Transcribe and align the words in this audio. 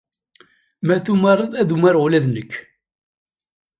Ma 0.85 0.95
tumared, 1.05 1.51
ad 1.61 1.69
umareɣ 1.75 2.03
ula 2.05 2.19
d 2.23 2.25
nekk. 2.29 2.51